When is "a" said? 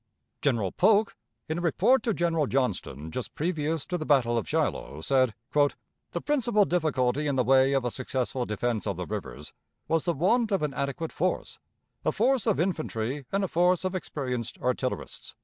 1.59-1.61, 7.85-7.91, 12.03-12.11, 13.43-13.47